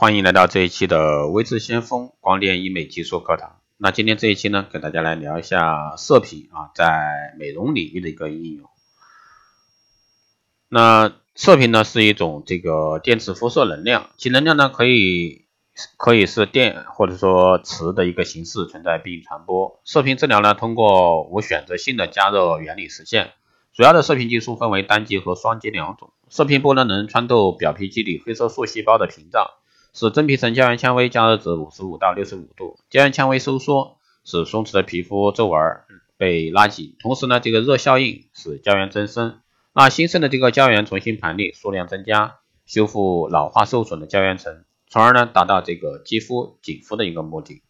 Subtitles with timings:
[0.00, 3.56] 欢迎来到这一期的微智先锋光电医美技术课堂。
[3.78, 8.70] 那今天这一期呢，给大家来聊一下射频啊，在美容领域的一个应用。
[10.68, 15.46] 那射频呢是一种这个电磁辐射能量，其能量呢可以
[15.96, 19.80] 可以是电或者说磁的一个形式存在并传播。
[19.82, 23.32] 射频治疗呢通过无选择性的加热原理实现。
[23.72, 26.12] 主要的射频技术分为单极和双极两种。
[26.28, 29.50] 射频波呢能穿透表皮基底黑色素细胞的屏障，
[29.98, 35.60] 使真皮层胶原纤维加热至五十五到六十五度，胶原纤维收缩，使松弛的皮肤皱纹
[36.16, 36.94] 被拉紧。
[37.00, 39.40] 同时呢，这个热效应使胶原增生。
[39.72, 47.64] 那新生的这个胶原重新盘列，数量增加，修复老化受损的胶原层，从而呢达到这个肌肤紧肤的一个目的。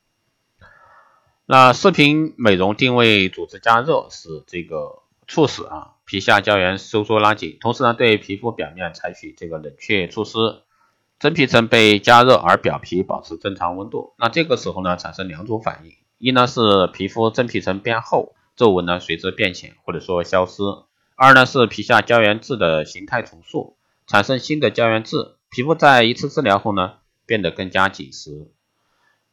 [1.47, 10.37] 那视频美容定位组织加热，使这个促使啊皮下胶原收缩拉紧，同时呢对皮肤表面采取这个冷却措施，
[11.19, 14.15] 真皮层被加热而表皮保持正常温度。
[14.19, 20.63] 那这个时候呢产生两种反应，一呢是皮肤真皮层变厚，皱纹呢随之变浅或者说消失。
[21.17, 26.95] 二呢是皮下胶原质的形态重塑，产生新的胶原质，皮肤在一次治疗后呢
[27.27, 28.53] 变得更加紧实。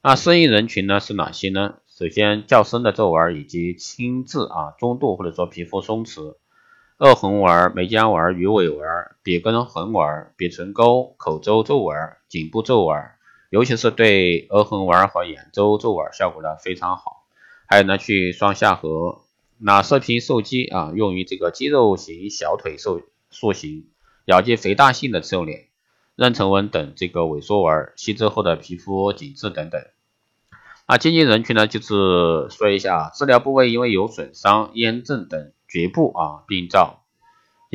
[0.02, 1.76] 那适应人群呢是哪些呢？
[1.88, 6.36] 首先较深的皱纹以及轻质啊中度或者说皮肤松弛、
[6.98, 8.86] 恶横纹、眉间纹、鱼尾纹、
[9.26, 12.96] 鼻根横纹、鼻唇沟、口周皱纹、颈部皱纹，
[13.50, 17.26] 尤其是对额横纹和眼周皱纹效果呢非常好。
[17.68, 19.26] 还有呢去双下颌。
[19.58, 23.02] 那射频受肌啊，用于这个肌肉型小腿瘦
[23.32, 23.88] 塑形、
[24.26, 25.70] 咬肌肥大性的瘦脸、
[26.16, 29.82] 妊娠纹等这个萎缩纹、吸脂后的皮肤紧致等等。
[30.88, 37.05] 那经济人群呢，就是说一下，治疗部位因为有损伤、炎症等局部啊病灶，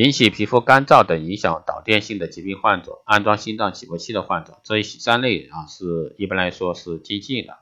[0.00, 7.58] 引起皮肤干燥等影响导电性的疾病患者，安装心脏起搏器的患者，这一三类啊是一般来说是禁忌的。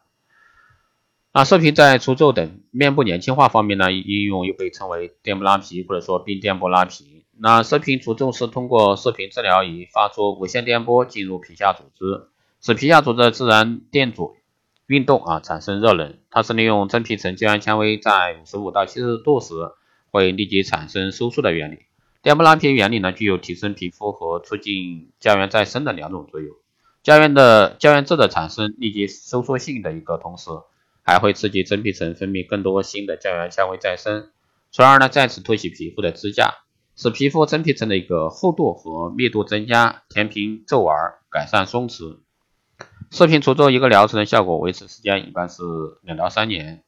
[1.33, 7.25] 那射频在除皱等面部年轻化方面呢，应用又被称为电波拉皮或者说冰电波拉皮。
[7.37, 12.29] 那射频除皱是通过射频治疗仪发出无线电波进入皮下组织，
[12.61, 14.37] 使皮下组织的自然电阻
[14.87, 16.17] 运动啊产生热能。
[16.31, 19.55] 它是利用真皮层胶原纤维在五十五到七十度时
[20.13, 21.88] 会立即产生收缩的原理。
[22.29, 26.55] 电波拉皮原理呢，具有提升皮肤和促进胶原再生的两种作用。
[27.03, 30.51] 胶原的胶原质的产生立即收缩性的一个同时。
[31.03, 34.29] 还会刺激真皮层分泌更多新的胶原纤维再生，
[34.71, 36.57] 从而呢再次托起皮肤的支架，
[36.97, 40.95] 使皮肤真皮层的一个厚度和密度增加，填平皱纹，
[41.31, 42.19] 改善松弛。
[43.11, 45.63] 射频除皱一个疗程的效果维持时间一般是
[46.03, 46.85] 两到三年。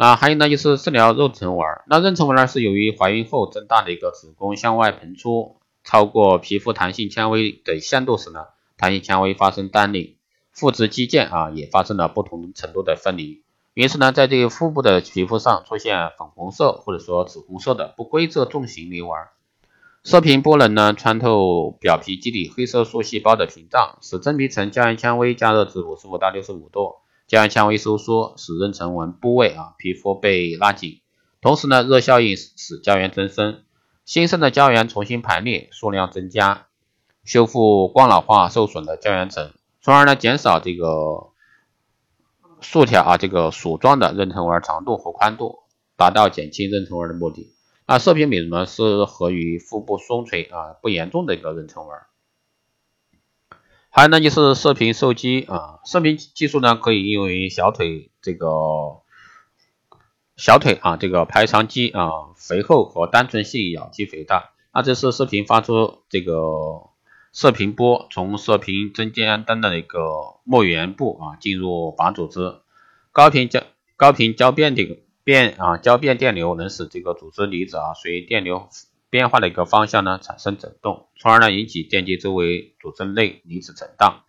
[0.00, 8.46] 那还有呢就是治疗妊娠纹，那妊娠纹呢是由于怀孕后增大的一个子宫向外膨出，超过皮肤弹性纤维的限度时呢，
[8.78, 10.16] 弹性纤维发生单裂。
[10.52, 13.42] 腹直肌腱啊也发生了不同程度的分离，
[13.74, 19.10] 于是呢，在这个腹部的皮肤上出现粉红色或者说紫红色的不规则纵形裂纹。
[20.02, 26.94] 射频波能呢穿透表皮基底黑色素细胞的屏障，使真皮层胶原纤维加热至五十五到六十五度，
[27.30, 31.00] 胶原纤维收缩，使妊娠纹部位啊皮肤被拉紧，
[31.40, 33.62] 同时呢，热效应使胶原增生，
[34.04, 36.66] 新生的胶原重新排列，数量增加，
[37.22, 39.52] 修复光老化受损的胶原层。
[39.80, 41.28] 从而呢，减少这个
[42.60, 45.60] 竖条啊，这个鼠状的妊娠纹长度和宽度，
[45.96, 47.54] 达到减轻妊娠纹的目的。
[47.86, 51.96] 那射频美容呢，适合于腹部松垂啊不严重的一个妊娠纹。
[53.90, 58.46] 还有呢，就是射频受肌啊，射频技术呢，可以应用于小腿这个
[60.36, 64.50] 小腿啊这个排肠肌啊肥厚和单纯性咬肌肥大。
[64.72, 66.88] 那这是射频发出这个。
[67.32, 72.56] 射频波从射频针尖端的一个末缘部啊进入靶组织，
[73.12, 73.62] 高频交
[73.96, 78.68] 高频交变的变啊交变电流能使这个组织离子啊随电流
[79.10, 84.22] 变化的一个方向呢产生振动，从而呢引起电极周围组织内离子震荡，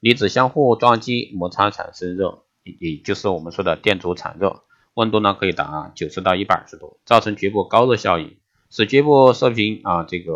[0.00, 4.62] 离子相互撞击摩擦产生热，也就是我们说的电阻产热，
[4.94, 8.36] 温度呢可以达九十到一百二十度，造成局部高热效应，
[8.70, 10.32] 使局部射频啊这个。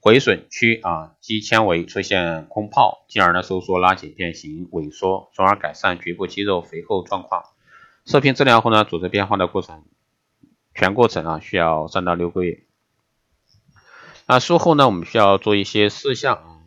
[0.00, 7.42] 毁损区啊肌纤维出现空泡，进而呢收缩拉紧变形萎缩，从而改善局部肌肉肥厚状况。
[8.06, 9.84] 射频治疗后呢，组织变化的过程，
[10.78, 12.62] 全过程啊需要三到六个月。
[14.28, 16.58] 那术后呢，我们需要做一些事项啊。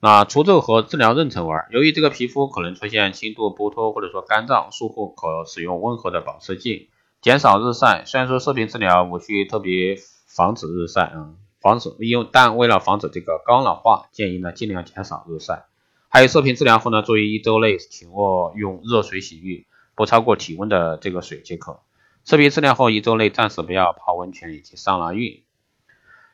[0.00, 6.90] 那除皱和治疗妊娠纹，由于这个皮肤可能出现轻度剥脱或者说干燥，术后可使用温和的保湿剂，
[7.22, 8.02] 减少日晒。
[8.04, 11.30] 虽然说射频治疗无需特别防止日晒啊。
[11.60, 15.66] 防止用，但为了防止这个高老化，建议呢尽量减少日晒。
[16.08, 21.80] 还有射频治疗后呢，注意一周内请勿用热水洗浴，不超过体温的这个水即可。
[22.24, 25.42] 射频治疗后一周内暂时不要泡温泉以及桑拿浴。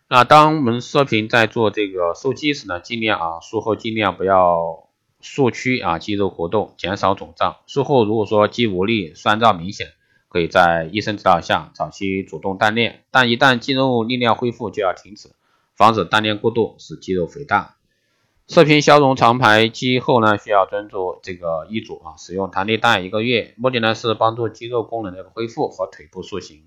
[0.08, 4.88] 那当我们射频在做这个受激时呢，尽量啊术后尽量不要
[5.20, 7.56] 束屈啊肌肉活动，减少肿胀。
[7.66, 9.88] 术后如果说肌无力、酸胀明显，
[10.28, 15.30] 可以在医生指导下早期主动锻炼，但一旦肌肉力量恢复就要停止，
[15.74, 17.75] 防止锻炼过度使肌肉肥大。
[18.48, 26.62] 射频消融长排肌后呢，需要专注这个医嘱啊，使用弹力带一个月，目的呢是帮助肌肉功能的恢复和腿部塑形。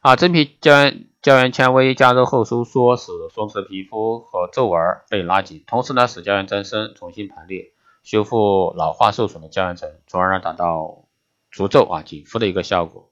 [0.00, 7.70] 啊，真皮胶原胶原纤维加热后收缩，使松弛皮肤和皱纹被拉紧，同时呢使胶原增生，重新排列，
[8.02, 11.04] 修复老化受损的胶原层，从而呢达到
[11.52, 13.10] 除皱啊紧肤的一个效果。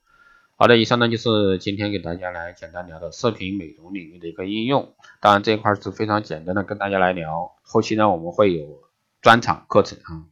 [0.56, 4.94] 好的，以上呢就是今天给大家来简单聊的视频美容领域的一个应用。
[5.20, 8.80] 当然这一块是非常简单的跟大家来聊，后期呢我们会有
[9.20, 10.22] 专场课程啊，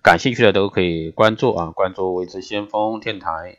[0.00, 3.58] 感兴趣的都可以关注啊，关注未知先锋电台。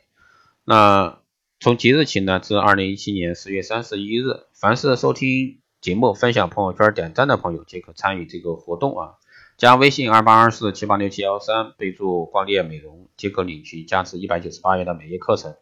[0.64, 1.20] 那
[1.60, 9.14] 从即日起呢至二零一七年十月三十一日，凡是收听节目、分享朋友圈、点赞的朋友皆可参与这个活动啊。
[9.56, 15.54] 加微信二八二四七八六七幺三，备注光电美容，即可领取价值一百九十八元的美业课程。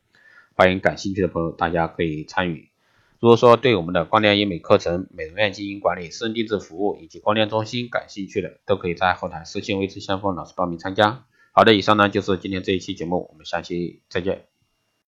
[0.57, 2.71] 欢迎感兴趣的朋友，大家可以参与。
[3.21, 11.25] 如果说对我们的光电医美课程、美容院经营管理、私人定制服务以及光电中心感兴趣的，都可以在后台私信微知先锋老师报名参加。
[11.53, 14.54] 好的，以上呢就是今天这一期节目，我们下期再见。